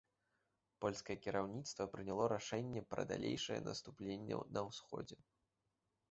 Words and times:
Польскае 0.83 1.15
кіраўніцтва 1.25 1.85
прыняло 1.93 2.23
рашэнне 2.33 2.81
пра 2.93 3.03
далейшае 3.11 3.59
наступленне 3.67 4.39
на 4.57 4.63
ўсходзе. 4.69 5.17